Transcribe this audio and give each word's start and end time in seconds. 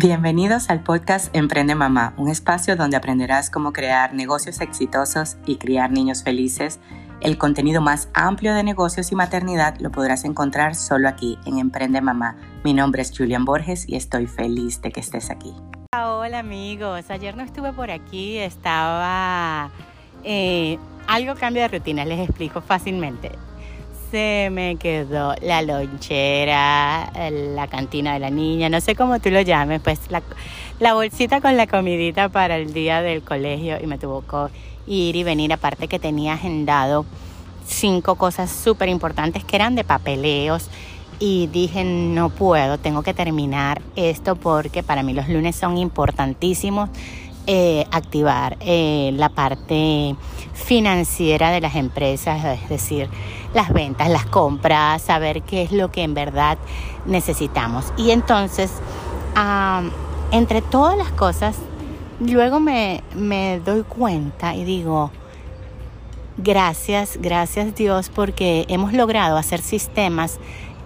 Bienvenidos 0.00 0.70
al 0.70 0.84
podcast 0.84 1.34
Emprende 1.34 1.74
Mamá, 1.74 2.14
un 2.18 2.28
espacio 2.28 2.76
donde 2.76 2.96
aprenderás 2.96 3.50
cómo 3.50 3.72
crear 3.72 4.14
negocios 4.14 4.60
exitosos 4.60 5.38
y 5.44 5.56
criar 5.56 5.90
niños 5.90 6.22
felices. 6.22 6.78
El 7.20 7.36
contenido 7.36 7.80
más 7.80 8.08
amplio 8.14 8.54
de 8.54 8.62
negocios 8.62 9.10
y 9.10 9.16
maternidad 9.16 9.74
lo 9.80 9.90
podrás 9.90 10.24
encontrar 10.24 10.76
solo 10.76 11.08
aquí 11.08 11.36
en 11.46 11.58
Emprende 11.58 12.00
Mamá. 12.00 12.36
Mi 12.62 12.74
nombre 12.74 13.02
es 13.02 13.10
Julian 13.10 13.44
Borges 13.44 13.88
y 13.88 13.96
estoy 13.96 14.28
feliz 14.28 14.80
de 14.82 14.92
que 14.92 15.00
estés 15.00 15.30
aquí. 15.30 15.52
Hola 15.92 16.38
amigos, 16.38 17.10
ayer 17.10 17.36
no 17.36 17.42
estuve 17.42 17.72
por 17.72 17.90
aquí, 17.90 18.38
estaba... 18.38 19.68
Eh, 20.22 20.78
algo 21.08 21.34
cambio 21.34 21.62
de 21.62 21.76
rutina, 21.76 22.04
les 22.04 22.20
explico 22.20 22.60
fácilmente 22.60 23.32
se 24.10 24.48
me 24.50 24.76
quedó 24.76 25.34
la 25.42 25.62
lonchera, 25.62 27.12
la 27.30 27.66
cantina 27.68 28.14
de 28.14 28.20
la 28.20 28.30
niña, 28.30 28.68
no 28.68 28.80
sé 28.80 28.94
cómo 28.94 29.18
tú 29.20 29.30
lo 29.30 29.40
llames, 29.40 29.80
pues 29.82 30.00
la, 30.10 30.94
bolsita 30.94 31.40
con 31.40 31.56
la 31.56 31.66
comidita 31.66 32.28
para 32.28 32.56
el 32.56 32.72
día 32.72 33.02
del 33.02 33.22
colegio 33.22 33.78
y 33.82 33.86
me 33.86 33.98
tuvo 33.98 34.22
que 34.22 34.52
ir 34.86 35.16
y 35.16 35.22
venir, 35.24 35.52
aparte 35.52 35.88
que 35.88 35.98
tenía 35.98 36.34
agendado 36.34 37.04
cinco 37.66 38.14
cosas 38.14 38.50
súper 38.50 38.88
importantes 38.88 39.44
que 39.44 39.56
eran 39.56 39.74
de 39.74 39.84
papeleos 39.84 40.70
y 41.20 41.48
dije 41.48 41.84
no 41.84 42.30
puedo, 42.30 42.78
tengo 42.78 43.02
que 43.02 43.12
terminar 43.12 43.82
esto 43.96 44.36
porque 44.36 44.82
para 44.82 45.02
mí 45.02 45.12
los 45.12 45.28
lunes 45.28 45.56
son 45.56 45.76
importantísimos 45.76 46.88
eh, 47.50 47.86
activar 47.92 48.58
eh, 48.60 49.10
la 49.14 49.30
parte 49.30 50.14
financiera 50.52 51.50
de 51.50 51.62
las 51.62 51.76
empresas, 51.76 52.44
es 52.44 52.68
decir, 52.68 53.08
las 53.54 53.72
ventas, 53.72 54.08
las 54.08 54.26
compras, 54.26 55.02
saber 55.02 55.42
qué 55.42 55.62
es 55.62 55.72
lo 55.72 55.90
que 55.90 56.02
en 56.02 56.14
verdad 56.14 56.58
necesitamos. 57.06 57.92
Y 57.96 58.10
entonces, 58.10 58.70
entre 60.32 60.62
todas 60.62 60.96
las 60.96 61.10
cosas, 61.10 61.56
luego 62.20 62.60
me, 62.60 63.02
me 63.14 63.60
doy 63.60 63.82
cuenta 63.82 64.54
y 64.54 64.64
digo, 64.64 65.10
gracias, 66.36 67.18
gracias 67.20 67.74
Dios, 67.74 68.10
porque 68.14 68.66
hemos 68.68 68.92
logrado 68.92 69.36
hacer 69.36 69.60
sistemas 69.60 70.38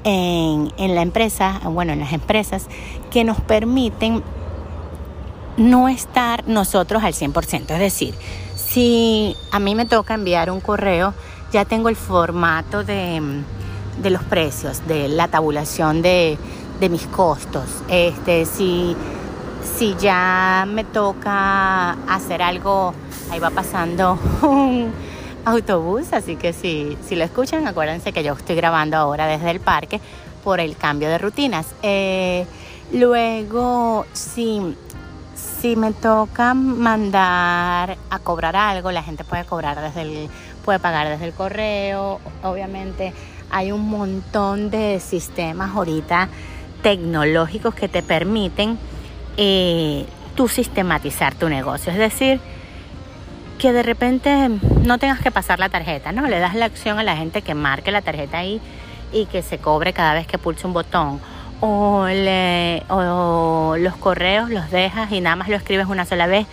en, 0.04 0.72
en, 0.78 0.94
la 0.94 1.02
empresa, 1.02 1.60
bueno, 1.64 1.92
en 1.92 2.00
las 2.00 2.12
empresas, 2.12 2.66
que 3.10 3.24
nos 3.24 3.40
permiten 3.40 4.22
no 5.56 5.88
estar 5.88 6.46
nosotros 6.48 7.02
al 7.04 7.12
100%. 7.12 7.70
Es 7.70 7.78
decir, 7.78 8.14
si 8.54 9.36
a 9.50 9.58
mí 9.58 9.74
me 9.74 9.84
toca 9.84 10.14
enviar 10.14 10.50
un 10.50 10.60
correo, 10.60 11.14
ya 11.52 11.64
tengo 11.66 11.88
el 11.88 11.96
formato 11.96 12.82
de, 12.82 13.42
los 14.02 14.22
precios, 14.24 14.86
de 14.88 15.08
la 15.08 15.28
tabulación 15.28 16.02
de, 16.02 16.38
mis 16.90 17.06
costos. 17.06 17.68
Este, 17.88 18.44
si, 18.44 18.96
si 19.78 19.94
ya 20.00 20.66
me 20.66 20.82
toca 20.82 21.92
hacer 22.08 22.42
algo, 22.42 22.92
ahí 23.30 23.38
va 23.38 23.50
pasando 23.50 24.18
un 24.42 24.90
autobús, 25.44 26.12
así 26.12 26.34
que 26.34 26.52
si, 26.52 26.96
si 27.06 27.14
lo 27.14 27.22
escuchan, 27.22 27.66
acuérdense 27.68 28.12
que 28.12 28.24
yo 28.24 28.32
estoy 28.32 28.56
grabando 28.56 28.96
ahora 28.96 29.26
desde 29.26 29.50
el 29.52 29.60
parque 29.60 30.00
por 30.42 30.58
el 30.58 30.76
cambio 30.76 31.08
de 31.08 31.18
rutinas. 31.18 31.66
Eh, 31.82 32.46
luego, 32.92 34.06
si 34.12 34.76
si 35.62 35.76
me 35.76 35.92
toca 35.92 36.54
mandar 36.54 37.96
a 38.10 38.18
cobrar 38.18 38.56
algo, 38.56 38.90
la 38.90 39.04
gente 39.04 39.22
puede 39.22 39.44
cobrar 39.44 39.80
desde 39.80 40.02
el, 40.02 40.28
puede 40.62 40.78
pagar 40.78 41.08
desde 41.08 41.26
el 41.26 41.32
correo. 41.32 42.20
Obviamente 42.42 43.12
hay 43.50 43.72
un 43.72 43.88
montón 43.88 44.70
de 44.70 45.00
sistemas 45.00 45.76
ahorita 45.76 46.28
tecnológicos 46.82 47.74
que 47.74 47.88
te 47.88 48.02
permiten 48.02 48.78
eh, 49.36 50.06
tú 50.34 50.48
sistematizar 50.48 51.34
tu 51.34 51.48
negocio. 51.48 51.92
Es 51.92 51.98
decir, 51.98 52.40
que 53.58 53.72
de 53.72 53.82
repente 53.82 54.48
no 54.84 54.98
tengas 54.98 55.20
que 55.20 55.30
pasar 55.30 55.58
la 55.58 55.68
tarjeta, 55.68 56.10
¿no? 56.12 56.26
Le 56.26 56.38
das 56.40 56.54
la 56.54 56.64
acción 56.64 56.98
a 56.98 57.02
la 57.02 57.16
gente 57.16 57.42
que 57.42 57.54
marque 57.54 57.92
la 57.92 58.02
tarjeta 58.02 58.38
ahí 58.38 58.60
y 59.12 59.26
que 59.26 59.42
se 59.42 59.58
cobre 59.58 59.92
cada 59.92 60.14
vez 60.14 60.26
que 60.26 60.38
pulse 60.38 60.66
un 60.66 60.72
botón 60.72 61.20
o, 61.60 62.06
le, 62.08 62.82
o 62.88 63.76
los 63.78 63.96
correos 63.96 64.50
los 64.50 64.70
dejas 64.70 65.12
y 65.12 65.20
nada 65.20 65.36
más 65.36 65.48
lo 65.48 65.54
escribes 65.54 65.86
una 65.86 66.04
sola 66.04 66.26
vez 66.26 66.46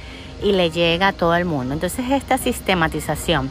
y 0.43 0.51
le 0.51 0.69
llega 0.69 1.09
a 1.09 1.13
todo 1.13 1.35
el 1.35 1.45
mundo. 1.45 1.73
Entonces 1.73 2.11
esta 2.11 2.37
sistematización 2.37 3.49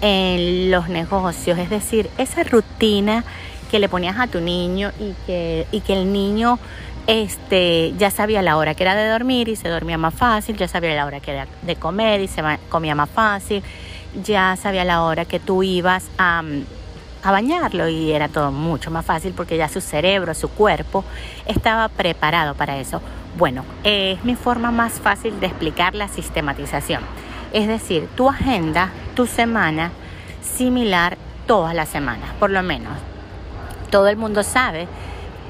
en 0.00 0.70
los 0.70 0.88
negocios, 0.88 1.58
es 1.58 1.70
decir, 1.70 2.10
esa 2.18 2.42
rutina 2.44 3.24
que 3.70 3.78
le 3.78 3.88
ponías 3.88 4.18
a 4.18 4.26
tu 4.26 4.40
niño 4.40 4.92
y 4.98 5.14
que, 5.26 5.66
y 5.72 5.80
que 5.80 5.94
el 5.94 6.12
niño 6.12 6.58
este, 7.06 7.92
ya 7.98 8.10
sabía 8.10 8.42
la 8.42 8.56
hora 8.56 8.74
que 8.74 8.82
era 8.82 8.94
de 8.94 9.08
dormir 9.08 9.48
y 9.48 9.56
se 9.56 9.68
dormía 9.68 9.98
más 9.98 10.14
fácil, 10.14 10.56
ya 10.56 10.68
sabía 10.68 10.94
la 10.94 11.06
hora 11.06 11.20
que 11.20 11.32
era 11.32 11.46
de 11.62 11.76
comer 11.76 12.20
y 12.20 12.28
se 12.28 12.42
comía 12.68 12.94
más 12.94 13.10
fácil, 13.10 13.62
ya 14.22 14.56
sabía 14.56 14.84
la 14.84 15.02
hora 15.02 15.24
que 15.24 15.40
tú 15.40 15.62
ibas 15.62 16.04
a 16.18 16.42
a 17.22 17.32
bañarlo 17.32 17.88
y 17.88 18.12
era 18.12 18.28
todo 18.28 18.52
mucho 18.52 18.90
más 18.90 19.04
fácil 19.04 19.32
porque 19.36 19.56
ya 19.56 19.68
su 19.68 19.80
cerebro, 19.80 20.34
su 20.34 20.48
cuerpo 20.48 21.04
estaba 21.46 21.88
preparado 21.88 22.54
para 22.54 22.78
eso. 22.78 23.00
Bueno, 23.36 23.64
es 23.84 24.22
mi 24.24 24.34
forma 24.34 24.70
más 24.70 24.94
fácil 24.94 25.38
de 25.40 25.46
explicar 25.46 25.94
la 25.94 26.08
sistematización. 26.08 27.02
Es 27.52 27.66
decir, 27.66 28.08
tu 28.16 28.28
agenda, 28.28 28.90
tu 29.14 29.26
semana, 29.26 29.90
similar 30.42 31.16
todas 31.46 31.74
las 31.74 31.88
semanas, 31.88 32.30
por 32.38 32.50
lo 32.50 32.62
menos. 32.62 32.92
Todo 33.90 34.08
el 34.08 34.16
mundo 34.16 34.42
sabe 34.42 34.86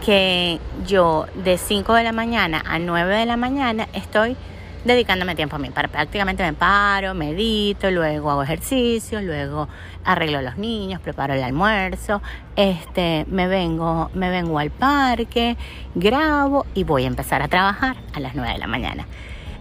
que 0.05 0.61
yo 0.87 1.27
de 1.45 1.59
5 1.59 1.95
de 1.95 2.05
la 2.05 2.13
mañana 2.13 2.63
a 2.67 2.79
9 2.79 3.17
de 3.17 3.27
la 3.27 3.37
mañana 3.37 3.89
estoy 3.93 4.37
dedicándome 4.85 5.35
tiempo 5.35 5.57
a 5.57 5.59
mí. 5.59 5.71
Prácticamente 5.71 6.43
me 6.43 6.53
paro, 6.53 7.15
medito, 7.15 7.91
luego 7.91 8.31
hago 8.31 8.43
ejercicio, 8.43 9.21
luego 9.21 9.69
arreglo 10.05 10.39
a 10.39 10.43
los 10.43 10.57
niños, 10.57 11.01
preparo 11.01 11.35
el 11.35 11.43
almuerzo, 11.43 12.23
este, 12.57 13.27
me 13.29 13.49
vengo, 13.49 14.11
me 14.15 14.31
vengo 14.31 14.59
al 14.59 14.71
parque, 14.71 15.57
grabo 15.95 16.65
y 16.75 16.85
voy 16.85 17.05
a 17.05 17.09
empezar 17.09 17.43
a 17.43 17.49
trabajar 17.49 17.97
a 18.15 18.21
las 18.21 18.35
9 18.35 18.53
de 18.53 18.59
la 18.59 18.67
mañana. 18.67 19.07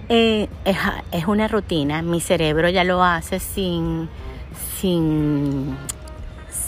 Eh, 0.09 0.47
es, 0.63 0.77
es, 1.11 1.27
una 1.27 1.47
rutina, 1.47 2.01
mi 2.01 2.21
cerebro 2.21 2.69
ya 2.69 2.83
lo 2.83 3.03
hace 3.03 3.39
sin, 3.39 4.07
sin 4.79 5.75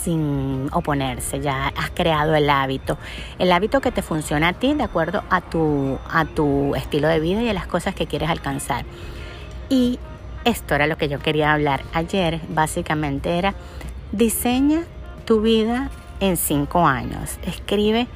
sin 0.02 0.68
oponerse, 0.72 1.40
ya 1.40 1.68
has 1.68 1.90
creado 1.90 2.34
el 2.34 2.48
hábito, 2.48 2.98
el 3.38 3.52
hábito 3.52 3.80
que 3.80 3.92
te 3.92 4.02
funciona 4.02 4.48
a 4.48 4.52
ti 4.52 4.74
de 4.74 4.82
acuerdo 4.82 5.22
a 5.30 5.40
tu, 5.40 5.98
a 6.10 6.24
tu 6.24 6.74
estilo 6.74 7.08
de 7.08 7.20
vida 7.20 7.42
y 7.42 7.48
a 7.48 7.52
las 7.52 7.66
cosas 7.66 7.94
que 7.94 8.06
quieres 8.06 8.30
alcanzar. 8.30 8.84
Y 9.68 9.98
esto 10.44 10.74
era 10.74 10.86
lo 10.86 10.96
que 10.96 11.08
yo 11.08 11.18
quería 11.18 11.52
hablar 11.52 11.82
ayer, 11.92 12.40
básicamente 12.48 13.38
era 13.38 13.54
diseña 14.12 14.82
tu 15.24 15.40
vida 15.40 15.90
en 16.20 16.36
cinco 16.36 16.86
años, 16.86 17.38
escribe 17.42 18.06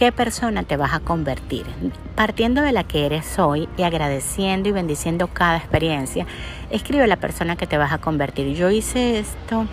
qué 0.00 0.12
persona 0.12 0.62
te 0.62 0.78
vas 0.78 0.94
a 0.94 1.00
convertir. 1.00 1.66
Partiendo 2.14 2.62
de 2.62 2.72
la 2.72 2.84
que 2.84 3.04
eres 3.04 3.38
hoy 3.38 3.68
y 3.76 3.82
agradeciendo 3.82 4.70
y 4.70 4.72
bendiciendo 4.72 5.28
cada 5.28 5.58
experiencia, 5.58 6.26
escribe 6.70 7.06
la 7.06 7.16
persona 7.16 7.54
que 7.54 7.66
te 7.66 7.76
vas 7.76 7.92
a 7.92 7.98
convertir. 7.98 8.56
Yo 8.56 8.70
hice 8.70 9.18
esto 9.18 9.66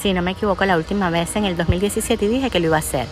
si 0.00 0.12
no 0.12 0.22
me 0.22 0.30
equivoco, 0.30 0.64
la 0.66 0.76
última 0.76 1.10
vez 1.10 1.34
en 1.34 1.46
el 1.46 1.56
2017 1.56 2.26
y 2.26 2.28
dije 2.28 2.48
que 2.48 2.60
lo 2.60 2.66
iba 2.66 2.76
a 2.76 2.78
hacer. 2.78 3.08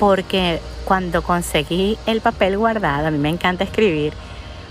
Porque 0.00 0.58
cuando 0.84 1.22
conseguí 1.22 1.96
el 2.06 2.20
papel 2.20 2.58
guardado, 2.58 3.06
a 3.06 3.10
mí 3.12 3.18
me 3.18 3.28
encanta 3.28 3.62
escribir, 3.62 4.14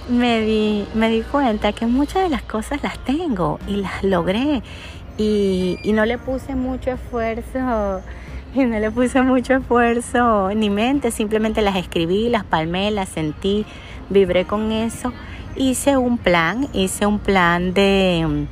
me 0.09 0.41
di, 0.41 0.85
me 0.93 1.07
di 1.07 1.21
cuenta 1.21 1.71
que 1.71 1.85
muchas 1.85 2.23
de 2.23 2.29
las 2.31 2.43
cosas 2.43 2.83
las 2.83 2.99
tengo 2.99 3.59
y 3.65 3.77
las 3.77 4.03
logré. 4.03 4.61
Y, 5.17 5.79
y 5.83 5.93
no 5.93 6.05
le 6.05 6.17
puse 6.17 6.53
mucho 6.55 6.91
esfuerzo, 6.91 8.01
y 8.55 8.65
no 8.65 8.79
le 8.79 8.91
puse 8.91 9.21
mucho 9.21 9.55
esfuerzo 9.55 10.51
ni 10.55 10.69
mente, 10.69 11.11
simplemente 11.11 11.61
las 11.61 11.75
escribí, 11.75 12.29
las 12.29 12.43
palmé, 12.43 12.91
las 12.91 13.09
sentí, 13.09 13.65
vibré 14.09 14.45
con 14.45 14.71
eso. 14.71 15.11
Hice 15.55 15.97
un 15.97 16.17
plan, 16.17 16.67
hice 16.73 17.05
un 17.05 17.19
plan 17.19 17.73
de, 17.73 18.47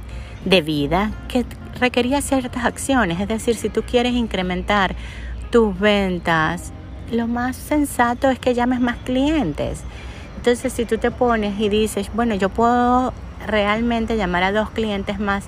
de 0.46 0.62
vida 0.62 1.12
que 1.28 1.46
requería 1.80 2.22
ciertas 2.22 2.66
acciones, 2.66 3.20
es 3.20 3.28
decir, 3.28 3.56
si 3.56 3.70
tú 3.70 3.82
quieres 3.84 4.14
incrementar 4.14 4.96
tus 5.50 5.78
ventas, 5.80 6.72
lo 7.12 7.28
más 7.28 7.56
sensato 7.56 8.30
es 8.30 8.40
que 8.40 8.54
llames 8.54 8.80
más 8.80 8.98
clientes. 8.98 9.84
Entonces, 10.38 10.74
si 10.74 10.86
tú 10.86 10.98
te 10.98 11.12
pones 11.12 11.60
y 11.60 11.70
dices, 11.70 12.10
bueno, 12.14 12.36
yo 12.36 12.50
puedo 12.50 13.14
realmente 13.48 14.16
llamar 14.16 14.44
a 14.44 14.52
dos 14.52 14.70
clientes 14.70 15.20
más 15.20 15.46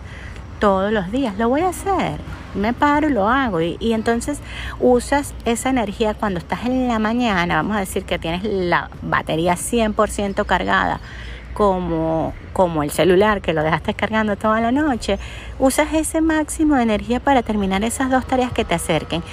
todos 0.60 0.92
los 0.92 1.12
días, 1.12 1.38
lo 1.38 1.50
voy 1.50 1.62
a 1.62 1.70
hacer. 1.70 2.20
Me 2.56 2.74
paro 2.74 3.10
y 3.10 3.12
lo 3.14 3.28
hago. 3.28 3.62
Y, 3.62 3.94
entonces 3.94 4.40
usas 4.80 5.34
esa 5.46 5.70
energía 5.70 6.14
cuando 6.14 6.40
estás 6.40 6.66
en 6.66 6.88
la 6.88 7.00
mañana, 7.00 7.58
vamos 7.58 7.78
a 7.78 7.80
decir 7.82 8.06
que 8.06 8.20
tienes 8.20 8.44
la 8.44 8.90
batería 9.02 9.56
100% 9.56 10.46
cargada 10.46 11.00
como, 11.54 12.34
como 12.52 12.84
el 12.84 12.92
celular 12.92 13.42
que 13.42 13.54
lo 13.54 13.64
dejaste 13.64 13.94
cargando 13.94 14.36
toda 14.36 14.60
la 14.60 14.72
noche, 14.72 15.20
usas 15.60 15.94
ese 15.94 16.22
máximo 16.22 16.76
de 16.76 16.84
energía 16.84 17.20
para 17.20 17.44
terminar 17.44 17.84
esas 17.84 18.10
dos 18.10 18.26
tareas 18.26 18.52
que 18.52 18.66
te 18.66 18.76
acerquen. 18.76 19.24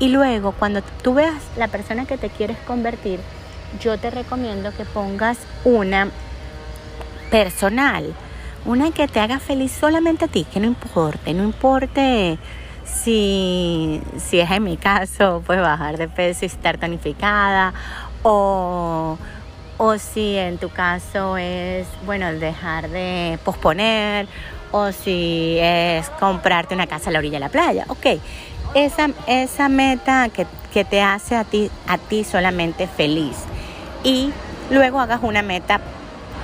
Y 0.00 0.08
luego, 0.08 0.52
cuando 0.52 0.82
tú 1.02 1.14
veas 1.14 1.42
la 1.56 1.68
persona 1.68 2.04
que 2.04 2.18
te 2.18 2.30
quieres 2.30 2.58
convertir, 2.66 3.20
yo 3.80 3.98
te 3.98 4.10
recomiendo 4.10 4.72
que 4.76 4.84
pongas 4.84 5.38
una 5.64 6.08
personal, 7.30 8.14
una 8.64 8.90
que 8.90 9.08
te 9.08 9.20
haga 9.20 9.38
feliz 9.38 9.72
solamente 9.72 10.24
a 10.24 10.28
ti, 10.28 10.44
que 10.44 10.60
no 10.60 10.66
importe, 10.66 11.34
no 11.34 11.44
importe 11.44 12.38
si, 12.88 14.00
si 14.16 14.40
es 14.40 14.50
en 14.50 14.64
mi 14.64 14.76
caso, 14.76 15.42
pues 15.46 15.60
bajar 15.60 15.98
de 15.98 16.08
peso 16.08 16.44
y 16.44 16.46
estar 16.46 16.78
tonificada 16.78 17.72
o, 18.22 19.18
o 19.76 19.98
si 19.98 20.36
en 20.36 20.58
tu 20.58 20.70
caso 20.70 21.36
es, 21.36 21.86
bueno, 22.04 22.32
dejar 22.32 22.88
de 22.88 23.38
posponer 23.44 24.26
o 24.72 24.92
si 24.92 25.58
es 25.60 26.10
comprarte 26.10 26.74
una 26.74 26.86
casa 26.86 27.10
a 27.10 27.12
la 27.12 27.18
orilla 27.18 27.36
de 27.36 27.40
la 27.40 27.48
playa. 27.48 27.84
Ok, 27.88 28.06
esa, 28.74 29.10
esa 29.26 29.68
meta 29.68 30.28
que, 30.28 30.46
que 30.72 30.84
te 30.84 31.02
hace 31.02 31.36
a 31.36 31.44
ti, 31.44 31.70
a 31.86 31.98
ti 31.98 32.24
solamente 32.24 32.86
feliz 32.86 33.36
y 34.04 34.32
luego 34.70 35.00
hagas 35.00 35.20
una 35.22 35.42
meta 35.42 35.80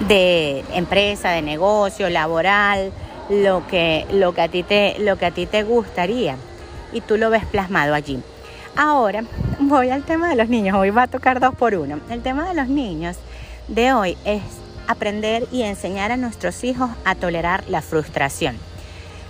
de 0.00 0.64
empresa, 0.72 1.30
de 1.30 1.42
negocio, 1.42 2.10
laboral, 2.10 2.92
lo 3.28 3.66
que, 3.66 4.06
lo 4.12 4.34
que, 4.34 4.42
a, 4.42 4.48
ti 4.48 4.62
te, 4.62 4.96
lo 4.98 5.16
que 5.16 5.26
a 5.26 5.30
ti 5.30 5.46
te 5.46 5.62
gustaría 5.62 6.36
y 6.92 7.00
tú 7.00 7.16
lo 7.16 7.30
ves 7.30 7.44
plasmado 7.46 7.94
allí. 7.94 8.22
Ahora 8.76 9.24
voy 9.60 9.90
al 9.90 10.02
tema 10.02 10.28
de 10.28 10.36
los 10.36 10.48
niños, 10.48 10.76
hoy 10.76 10.90
va 10.90 11.02
a 11.02 11.06
tocar 11.06 11.40
dos 11.40 11.54
por 11.54 11.74
uno. 11.74 12.00
El 12.10 12.22
tema 12.22 12.48
de 12.48 12.54
los 12.54 12.68
niños 12.68 13.16
de 13.68 13.92
hoy 13.92 14.16
es 14.24 14.42
aprender 14.88 15.46
y 15.52 15.62
enseñar 15.62 16.12
a 16.12 16.16
nuestros 16.16 16.64
hijos 16.64 16.90
a 17.04 17.14
tolerar 17.14 17.64
la 17.68 17.82
frustración. 17.82 18.56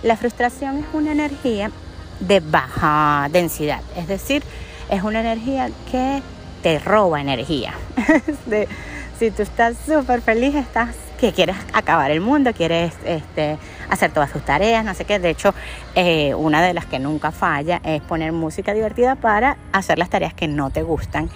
La 0.03 0.17
frustración 0.17 0.79
es 0.79 0.85
una 0.93 1.11
energía 1.11 1.71
de 2.19 2.39
baja 2.39 3.27
densidad, 3.31 3.81
es 3.95 4.07
decir, 4.07 4.43
es 4.89 5.03
una 5.03 5.21
energía 5.21 5.69
que 5.91 6.21
te 6.61 6.79
roba 6.79 7.21
energía. 7.21 7.73
si 9.19 9.31
tú 9.31 9.41
estás 9.41 9.75
súper 9.85 10.21
feliz, 10.21 10.55
estás 10.55 10.95
que 11.19 11.33
quieres 11.33 11.55
acabar 11.73 12.11
el 12.11 12.21
mundo, 12.21 12.53
quieres 12.53 12.93
este, 13.05 13.57
hacer 13.89 14.11
todas 14.11 14.31
tus 14.31 14.43
tareas, 14.43 14.83
no 14.83 14.93
sé 14.93 15.05
qué. 15.05 15.19
De 15.19 15.29
hecho, 15.29 15.53
eh, 15.95 16.33
una 16.35 16.61
de 16.61 16.73
las 16.73 16.85
que 16.85 16.99
nunca 16.99 17.31
falla 17.31 17.81
es 17.83 18.01
poner 18.01 18.31
música 18.31 18.73
divertida 18.73 19.15
para 19.15 19.57
hacer 19.71 19.97
las 19.97 20.09
tareas 20.09 20.33
que 20.33 20.47
no 20.47 20.69
te 20.69 20.83
gustan. 20.83 21.29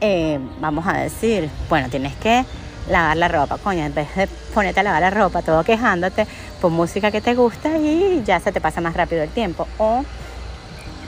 Eh, 0.00 0.38
vamos 0.60 0.86
a 0.86 0.94
decir, 0.94 1.48
bueno, 1.68 1.88
tienes 1.88 2.14
que 2.16 2.44
lavar 2.88 3.16
la 3.16 3.28
ropa, 3.28 3.58
coño, 3.58 3.84
en 3.84 3.94
vez 3.94 4.14
de 4.16 4.26
ponerte 4.52 4.80
a 4.80 4.82
lavar 4.82 5.00
la 5.00 5.10
ropa 5.10 5.42
todo 5.42 5.62
quejándote, 5.62 6.26
pon 6.60 6.72
música 6.72 7.10
que 7.10 7.20
te 7.20 7.34
gusta 7.34 7.78
y 7.78 8.22
ya 8.24 8.40
se 8.40 8.50
te 8.50 8.60
pasa 8.60 8.80
más 8.80 8.94
rápido 8.94 9.22
el 9.22 9.30
tiempo. 9.30 9.66
O 9.78 10.04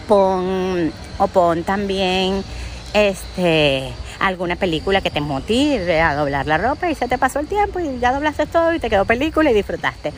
pon, 0.07 0.93
o 1.19 1.27
pon 1.27 1.65
también 1.65 2.45
este 2.93 3.93
alguna 4.21 4.57
película 4.57 5.01
que 5.01 5.11
te 5.11 5.21
motive 5.21 6.01
a 6.01 6.15
doblar 6.15 6.47
la 6.47 6.59
ropa 6.59 6.91
y 6.91 6.95
se 6.95 7.09
te 7.09 7.19
pasó 7.19 7.41
el 7.41 7.47
tiempo 7.47 7.81
y 7.81 7.99
ya 7.99 8.13
doblaste 8.13 8.47
todo 8.47 8.75
y 8.75 8.79
te 8.79 8.91
quedó 8.91 9.05
película 9.05 9.51
y 9.51 9.55
disfrutaste. 9.55 10.13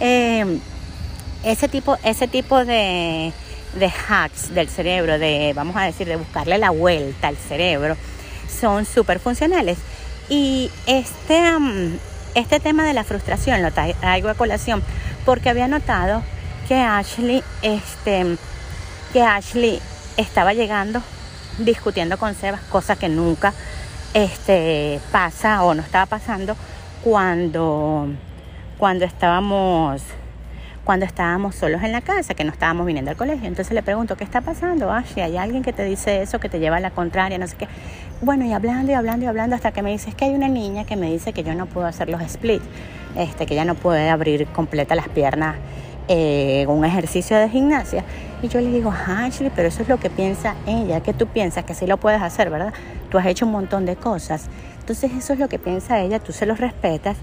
Em, 0.00 0.60
ese 1.44 1.68
tipo, 1.68 1.96
ese 2.02 2.28
tipo 2.28 2.64
de, 2.64 3.32
hacks 4.08 4.54
del 4.54 4.68
cerebro, 4.68 5.18
de, 5.18 5.52
vamos 5.54 5.76
a 5.76 5.82
decir, 5.82 6.06
de 6.06 6.16
buscarle 6.16 6.58
la 6.58 6.70
vuelta 6.70 7.28
al 7.28 7.36
cerebro, 7.36 7.96
son 8.60 8.84
súper 8.84 9.20
funcionales. 9.20 9.78
Y 10.28 10.70
este, 10.86 11.52
este 12.34 12.60
tema 12.60 12.84
de 12.84 12.94
la 12.94 13.04
frustración 13.04 13.62
lo 13.62 13.70
traigo 13.70 14.28
a 14.28 14.34
colación 14.34 14.82
porque 15.24 15.50
había 15.50 15.68
notado 15.68 16.22
que 16.68 16.74
Ashley, 16.74 17.42
este, 17.62 18.36
que 19.12 19.22
Ashley 19.22 19.80
estaba 20.16 20.52
llegando 20.52 21.02
discutiendo 21.58 22.18
con 22.18 22.34
Sebas, 22.34 22.60
cosa 22.62 22.96
que 22.96 23.08
nunca 23.08 23.52
este, 24.14 25.00
pasa 25.12 25.62
o 25.62 25.74
no 25.74 25.82
estaba 25.82 26.06
pasando 26.06 26.56
cuando, 27.02 28.08
cuando 28.78 29.04
estábamos 29.04 30.02
cuando 30.86 31.04
estábamos 31.04 31.56
solos 31.56 31.82
en 31.82 31.90
la 31.90 32.00
casa, 32.00 32.34
que 32.34 32.44
no 32.44 32.52
estábamos 32.52 32.86
viniendo 32.86 33.10
al 33.10 33.16
colegio. 33.16 33.48
Entonces 33.48 33.74
le 33.74 33.82
pregunto, 33.82 34.16
¿qué 34.16 34.22
está 34.22 34.40
pasando? 34.40 34.88
si 35.12 35.20
¿hay 35.20 35.36
alguien 35.36 35.64
que 35.64 35.72
te 35.72 35.82
dice 35.82 36.22
eso, 36.22 36.38
que 36.38 36.48
te 36.48 36.60
lleva 36.60 36.76
a 36.76 36.80
la 36.80 36.92
contraria, 36.92 37.38
no 37.38 37.48
sé 37.48 37.56
qué? 37.56 37.66
Bueno, 38.22 38.44
y 38.44 38.52
hablando 38.52 38.92
y 38.92 38.94
hablando 38.94 39.24
y 39.24 39.28
hablando 39.28 39.56
hasta 39.56 39.72
que 39.72 39.82
me 39.82 39.90
dice, 39.90 40.10
es 40.10 40.14
que 40.14 40.26
hay 40.26 40.34
una 40.34 40.46
niña 40.46 40.84
que 40.84 40.94
me 40.94 41.10
dice 41.10 41.32
que 41.32 41.42
yo 41.42 41.54
no 41.54 41.66
puedo 41.66 41.88
hacer 41.88 42.08
los 42.08 42.22
splits, 42.22 42.64
este, 43.16 43.46
que 43.46 43.56
ya 43.56 43.64
no 43.64 43.74
puede 43.74 44.08
abrir 44.08 44.46
completa 44.46 44.94
las 44.94 45.08
piernas 45.08 45.56
eh, 46.08 46.64
un 46.68 46.84
ejercicio 46.84 47.36
de 47.36 47.48
gimnasia. 47.48 48.04
Y 48.42 48.48
yo 48.48 48.60
le 48.60 48.70
digo, 48.70 48.92
Ashley, 48.92 49.50
pero 49.54 49.68
eso 49.68 49.82
es 49.82 49.88
lo 49.88 49.98
que 49.98 50.10
piensa 50.10 50.54
ella, 50.66 51.00
que 51.00 51.14
tú 51.14 51.26
piensas 51.26 51.64
que 51.64 51.74
sí 51.74 51.86
lo 51.86 51.96
puedes 51.96 52.20
hacer, 52.20 52.50
¿verdad? 52.50 52.72
Tú 53.10 53.18
has 53.18 53.26
hecho 53.26 53.46
un 53.46 53.52
montón 53.52 53.86
de 53.86 53.96
cosas. 53.96 54.48
Entonces 54.80 55.12
eso 55.12 55.32
es 55.32 55.38
lo 55.38 55.48
que 55.48 55.58
piensa 55.58 56.00
ella, 56.00 56.18
tú 56.18 56.32
se 56.32 56.46
lo 56.46 56.54
respetas 56.54 57.16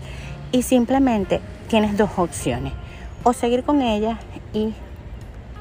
y 0.51 0.63
simplemente 0.63 1.39
tienes 1.67 1.97
dos 1.97 2.09
opciones. 2.17 2.73
O 3.23 3.33
seguir 3.33 3.63
con 3.63 3.81
ella 3.81 4.17
y, 4.53 4.73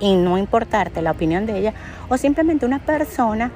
y 0.00 0.16
no 0.16 0.38
importarte 0.38 1.02
la 1.02 1.12
opinión 1.12 1.46
de 1.46 1.58
ella, 1.58 1.75
o 2.08 2.16
simplemente 2.16 2.66
una 2.66 2.78
persona 2.78 3.50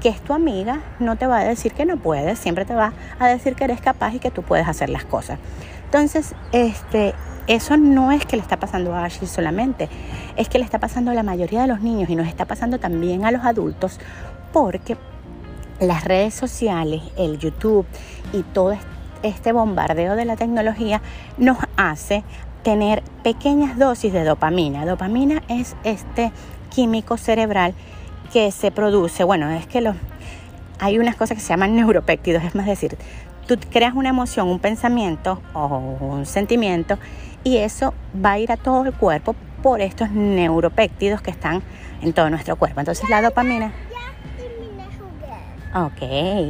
que 0.00 0.08
es 0.08 0.20
tu 0.20 0.32
amiga 0.32 0.80
no 0.98 1.16
te 1.16 1.26
va 1.26 1.40
a 1.40 1.44
decir 1.44 1.72
que 1.72 1.84
no 1.84 1.96
puedes, 1.98 2.38
siempre 2.38 2.64
te 2.64 2.74
va 2.74 2.92
a 3.18 3.28
decir 3.28 3.54
que 3.54 3.64
eres 3.64 3.80
capaz 3.80 4.14
y 4.14 4.18
que 4.18 4.30
tú 4.30 4.42
puedes 4.42 4.66
hacer 4.66 4.88
las 4.88 5.04
cosas. 5.04 5.38
Entonces, 5.84 6.34
este, 6.52 7.14
eso 7.46 7.76
no 7.76 8.12
es 8.12 8.24
que 8.24 8.36
le 8.36 8.42
está 8.42 8.58
pasando 8.58 8.94
a 8.94 9.04
Ashley 9.04 9.28
solamente, 9.28 9.88
es 10.36 10.48
que 10.48 10.58
le 10.58 10.64
está 10.64 10.78
pasando 10.78 11.10
a 11.10 11.14
la 11.14 11.22
mayoría 11.22 11.62
de 11.62 11.66
los 11.66 11.80
niños 11.80 12.10
y 12.10 12.16
nos 12.16 12.26
está 12.26 12.44
pasando 12.44 12.78
también 12.78 13.24
a 13.24 13.30
los 13.30 13.44
adultos 13.44 13.98
porque 14.52 14.96
las 15.80 16.04
redes 16.04 16.34
sociales, 16.34 17.02
el 17.16 17.38
YouTube 17.38 17.86
y 18.32 18.42
todo 18.42 18.76
este 19.22 19.52
bombardeo 19.52 20.16
de 20.16 20.24
la 20.24 20.36
tecnología 20.36 21.00
nos 21.38 21.58
hace 21.76 22.24
tener 22.62 23.02
pequeñas 23.22 23.78
dosis 23.78 24.12
de 24.12 24.24
dopamina. 24.24 24.84
Dopamina 24.84 25.42
es 25.48 25.76
este 25.84 26.32
químico 26.70 27.16
cerebral 27.16 27.74
que 28.32 28.52
se 28.52 28.70
produce, 28.70 29.24
bueno, 29.24 29.50
es 29.50 29.66
que 29.66 29.80
los, 29.80 29.96
hay 30.78 30.98
unas 30.98 31.16
cosas 31.16 31.36
que 31.36 31.42
se 31.42 31.48
llaman 31.48 31.74
neuropéptidos, 31.74 32.44
es 32.44 32.54
más 32.54 32.66
decir, 32.66 32.96
tú 33.46 33.58
creas 33.70 33.94
una 33.94 34.10
emoción, 34.10 34.48
un 34.48 34.60
pensamiento 34.60 35.40
o 35.54 35.66
un 36.00 36.26
sentimiento 36.26 36.98
y 37.42 37.56
eso 37.56 37.94
va 38.24 38.32
a 38.32 38.38
ir 38.38 38.52
a 38.52 38.56
todo 38.56 38.84
el 38.84 38.92
cuerpo 38.92 39.34
por 39.62 39.80
estos 39.80 40.10
neuropéptidos 40.10 41.22
que 41.22 41.30
están 41.30 41.62
en 42.02 42.12
todo 42.12 42.30
nuestro 42.30 42.56
cuerpo. 42.56 42.80
Entonces 42.80 43.08
la 43.08 43.22
dopamina... 43.22 43.72
Ok, 45.72 46.02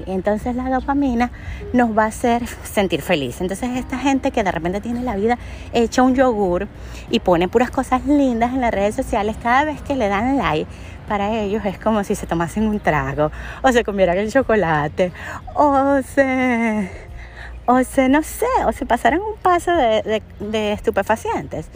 entonces 0.06 0.56
la 0.56 0.70
dopamina 0.70 1.30
nos 1.74 1.96
va 1.96 2.04
a 2.04 2.06
hacer 2.06 2.46
sentir 2.46 3.02
feliz. 3.02 3.42
Entonces 3.42 3.68
esta 3.76 3.98
gente 3.98 4.30
que 4.30 4.42
de 4.42 4.50
repente 4.50 4.80
tiene 4.80 5.02
la 5.02 5.14
vida 5.14 5.36
hecha 5.74 6.02
un 6.02 6.14
yogur 6.14 6.68
y 7.10 7.20
pone 7.20 7.46
puras 7.46 7.70
cosas 7.70 8.06
lindas 8.06 8.54
en 8.54 8.62
las 8.62 8.72
redes 8.72 8.94
sociales, 8.94 9.36
cada 9.42 9.66
vez 9.66 9.82
que 9.82 9.94
le 9.94 10.08
dan 10.08 10.38
like, 10.38 10.66
para 11.06 11.34
ellos 11.34 11.66
es 11.66 11.78
como 11.78 12.02
si 12.02 12.14
se 12.14 12.26
tomasen 12.26 12.66
un 12.66 12.80
trago 12.80 13.30
o 13.62 13.70
se 13.72 13.84
comieran 13.84 14.16
el 14.16 14.32
chocolate 14.32 15.12
o 15.54 16.00
se 16.02 16.88
o 17.66 17.84
se, 17.84 18.08
no 18.08 18.22
sé, 18.22 18.46
o 18.66 18.72
se 18.72 18.84
pasaran 18.84 19.20
un 19.20 19.36
paso 19.40 19.70
de, 19.72 20.72
estupefacientes. 20.72 21.68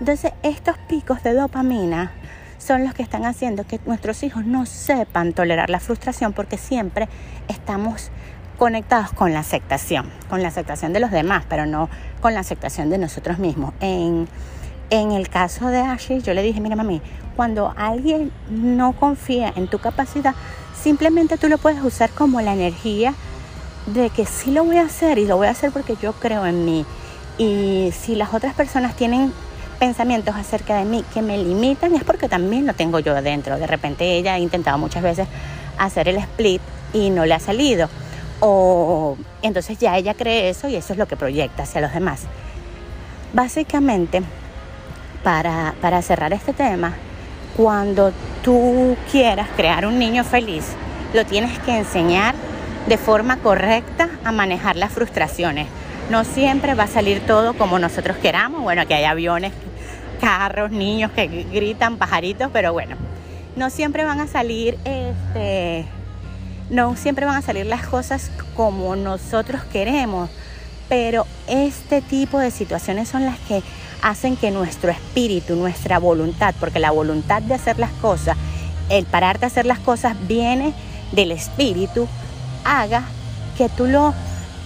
Entonces, 0.00 0.32
estos 0.42 0.76
picos 0.88 1.22
de 1.22 1.34
dopamina 1.34 2.12
son 2.58 2.84
los 2.84 2.94
que 2.94 3.02
están 3.02 3.24
haciendo 3.24 3.64
que 3.64 3.80
nuestros 3.86 4.22
hijos 4.22 4.44
no 4.44 4.66
sepan 4.66 5.32
tolerar 5.32 5.70
la 5.70 5.80
frustración 5.80 6.32
porque 6.32 6.58
siempre 6.58 7.08
estamos 7.48 8.10
conectados 8.58 9.12
con 9.12 9.32
la 9.32 9.40
aceptación, 9.40 10.08
con 10.30 10.42
la 10.42 10.48
aceptación 10.48 10.92
de 10.92 11.00
los 11.00 11.10
demás, 11.10 11.44
pero 11.48 11.66
no 11.66 11.88
con 12.20 12.34
la 12.34 12.40
aceptación 12.40 12.90
de 12.90 12.98
nosotros 12.98 13.38
mismos. 13.38 13.74
En, 13.80 14.28
en 14.90 15.10
el 15.10 15.28
caso 15.28 15.68
de 15.68 15.80
Ashley, 15.80 16.20
yo 16.20 16.34
le 16.34 16.42
dije, 16.42 16.60
mira 16.60 16.76
mami, 16.76 17.02
cuando 17.34 17.74
alguien 17.76 18.30
no 18.48 18.92
confía 18.92 19.52
en 19.56 19.66
tu 19.66 19.78
capacidad, 19.80 20.34
simplemente 20.80 21.38
tú 21.38 21.48
lo 21.48 21.58
puedes 21.58 21.82
usar 21.82 22.10
como 22.10 22.40
la 22.40 22.52
energía 22.52 23.14
de 23.86 24.10
que 24.10 24.26
sí 24.26 24.52
lo 24.52 24.64
voy 24.64 24.76
a 24.76 24.82
hacer 24.82 25.18
y 25.18 25.26
lo 25.26 25.36
voy 25.36 25.48
a 25.48 25.50
hacer 25.50 25.72
porque 25.72 25.96
yo 26.00 26.12
creo 26.12 26.46
en 26.46 26.64
mí. 26.64 26.86
Y 27.38 27.92
si 27.98 28.14
las 28.14 28.34
otras 28.34 28.54
personas 28.54 28.94
tienen 28.94 29.32
pensamientos 29.82 30.36
acerca 30.36 30.76
de 30.76 30.84
mí 30.84 31.04
que 31.12 31.22
me 31.22 31.36
limitan, 31.36 31.92
es 31.96 32.04
porque 32.04 32.28
también 32.28 32.68
lo 32.68 32.72
tengo 32.72 33.00
yo 33.00 33.16
adentro. 33.16 33.58
De 33.58 33.66
repente 33.66 34.16
ella 34.16 34.34
ha 34.34 34.38
intentado 34.38 34.78
muchas 34.78 35.02
veces 35.02 35.26
hacer 35.76 36.06
el 36.06 36.18
split 36.18 36.62
y 36.92 37.10
no 37.10 37.26
le 37.26 37.34
ha 37.34 37.40
salido. 37.40 37.88
O 38.38 39.16
entonces 39.42 39.78
ya 39.78 39.96
ella 39.96 40.14
cree 40.14 40.50
eso 40.50 40.68
y 40.68 40.76
eso 40.76 40.92
es 40.92 41.00
lo 41.00 41.08
que 41.08 41.16
proyecta 41.16 41.64
hacia 41.64 41.80
los 41.80 41.92
demás. 41.92 42.26
Básicamente, 43.32 44.22
para, 45.24 45.74
para 45.80 46.00
cerrar 46.00 46.32
este 46.32 46.52
tema, 46.52 46.94
cuando 47.56 48.12
tú 48.44 48.96
quieras 49.10 49.48
crear 49.56 49.84
un 49.84 49.98
niño 49.98 50.22
feliz, 50.22 50.64
lo 51.12 51.26
tienes 51.26 51.58
que 51.58 51.76
enseñar 51.76 52.36
de 52.86 52.98
forma 52.98 53.38
correcta 53.38 54.10
a 54.22 54.30
manejar 54.30 54.76
las 54.76 54.92
frustraciones. 54.92 55.66
No 56.08 56.22
siempre 56.22 56.74
va 56.74 56.84
a 56.84 56.88
salir 56.88 57.26
todo 57.26 57.54
como 57.54 57.80
nosotros 57.80 58.16
queramos. 58.18 58.62
Bueno, 58.62 58.86
que 58.86 58.94
hay 58.94 59.04
aviones, 59.04 59.52
carros, 60.22 60.70
niños 60.70 61.10
que 61.10 61.26
gritan, 61.26 61.96
pajaritos, 61.96 62.48
pero 62.52 62.72
bueno, 62.72 62.94
no 63.56 63.70
siempre 63.70 64.04
van 64.04 64.20
a 64.20 64.28
salir 64.28 64.78
este, 64.84 65.84
No 66.70 66.94
siempre 66.94 67.26
van 67.26 67.36
a 67.36 67.42
salir 67.42 67.66
las 67.66 67.84
cosas 67.84 68.30
como 68.54 68.94
nosotros 68.94 69.64
queremos, 69.64 70.30
pero 70.88 71.26
este 71.48 72.02
tipo 72.02 72.38
de 72.38 72.52
situaciones 72.52 73.08
son 73.08 73.24
las 73.24 73.36
que 73.40 73.64
hacen 74.00 74.36
que 74.36 74.52
nuestro 74.52 74.92
espíritu, 74.92 75.56
nuestra 75.56 75.98
voluntad, 75.98 76.54
porque 76.60 76.78
la 76.78 76.92
voluntad 76.92 77.42
de 77.42 77.54
hacer 77.54 77.80
las 77.80 77.90
cosas, 77.94 78.36
el 78.90 79.06
pararte 79.06 79.44
a 79.44 79.48
hacer 79.48 79.66
las 79.66 79.80
cosas 79.80 80.16
viene 80.28 80.72
del 81.10 81.32
espíritu, 81.32 82.06
haga 82.64 83.02
que 83.58 83.68
tú 83.68 83.86
lo, 83.86 84.14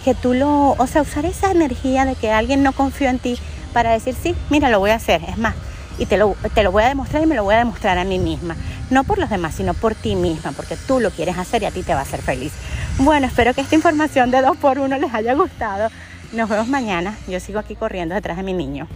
que 0.05 0.15
tú 0.15 0.35
lo, 0.35 0.73
o 0.73 0.87
sea, 0.87 1.01
usar 1.01 1.25
esa 1.25 1.51
energía 1.51 2.05
de 2.05 2.15
que 2.15 2.31
alguien 2.31 2.63
no 2.63 2.73
confió 2.73 3.09
en 3.09 3.19
ti 3.19 3.39
para 3.77 3.91
decir, 3.91 4.15
sí, 4.15 4.35
mira, 4.49 4.71
lo 4.71 4.79
voy 4.79 4.89
a 4.89 4.95
hacer, 4.95 5.23
es 5.29 5.37
más, 5.37 5.55
y 5.99 6.07
te 6.07 6.17
lo, 6.17 6.35
te 6.55 6.63
lo 6.63 6.73
voy 6.73 6.83
a 6.83 6.89
demostrar 6.89 7.23
y 7.23 7.27
me 7.27 7.35
lo 7.35 7.45
voy 7.45 7.57
a 7.57 7.59
demostrar 7.59 7.99
a 7.99 8.05
mí 8.05 8.19
misma. 8.19 8.57
No 8.89 9.05
por 9.05 9.19
los 9.19 9.29
demás, 9.29 9.55
sino 9.55 9.75
por 9.75 9.95
ti 9.95 10.17
misma, 10.17 10.53
porque 10.53 10.79
tú 10.79 10.99
lo 10.99 11.11
quieres 11.11 11.37
hacer 11.37 11.63
y 11.63 11.67
a 11.67 11.71
ti 11.71 11.83
te 11.83 11.93
va 11.93 11.99
a 11.99 12.05
hacer 12.05 12.23
feliz. 12.23 12.55
Bueno, 12.97 13.27
espero 13.27 13.53
que 13.53 13.61
esta 13.61 13.75
información 13.75 14.31
de 14.31 14.41
dos 14.41 14.57
por 14.57 14.79
uno 14.79 14.97
les 14.97 15.13
haya 15.13 15.35
gustado. 15.35 15.91
Nos 16.33 16.49
vemos 16.49 16.69
mañana. 16.69 17.19
Yo 17.29 17.39
sigo 17.39 17.59
aquí 17.59 17.77
corriendo 17.77 18.15
detrás 18.15 18.39
de 18.39 18.45
mi 18.45 18.55
niño. 18.55 18.89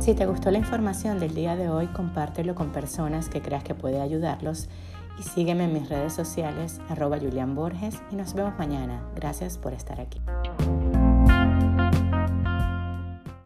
Si 0.00 0.14
te 0.14 0.24
gustó 0.24 0.50
la 0.50 0.56
información 0.56 1.20
del 1.20 1.34
día 1.34 1.56
de 1.56 1.68
hoy, 1.68 1.86
compártelo 1.88 2.54
con 2.54 2.72
personas 2.72 3.28
que 3.28 3.42
creas 3.42 3.62
que 3.62 3.74
puede 3.74 4.00
ayudarlos 4.00 4.70
y 5.18 5.22
sígueme 5.22 5.64
en 5.64 5.74
mis 5.74 5.90
redes 5.90 6.14
sociales, 6.14 6.80
arroba 6.88 7.18
Julián 7.18 7.54
Borges, 7.54 7.96
y 8.10 8.16
nos 8.16 8.32
vemos 8.32 8.54
mañana. 8.58 9.02
Gracias 9.16 9.58
por 9.58 9.74
estar 9.74 10.00
aquí. 10.00 10.22